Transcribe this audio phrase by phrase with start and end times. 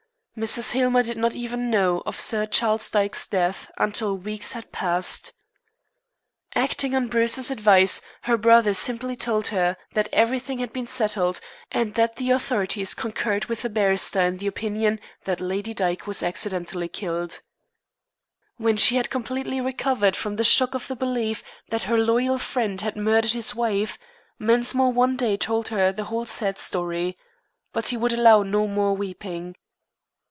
[0.37, 0.71] Mrs.
[0.71, 5.33] Hillmer did not even know of Sir Charles Dyke's death until weeks had passed.
[6.55, 11.95] Acting on Bruce's advice her brother simply told her that everything had been settled, and
[11.95, 16.87] that the authorities concurred with the barrister in the opinion that Lady Dyke was accidently
[16.87, 17.41] killed.
[18.55, 22.79] When she had completely recovered from the shock of the belief that her loyal friend
[22.79, 23.99] had murdered his wife,
[24.39, 27.17] Mensmore one day told her the whole sad story.
[27.73, 29.57] But he would allow no more weeping.